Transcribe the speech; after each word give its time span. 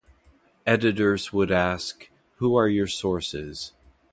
Editors 0.65 1.31
would 1.31 1.51
ask: 1.51 2.09
who 2.37 2.55
are 2.55 2.67
your 2.67 2.87
sources? 2.87 3.71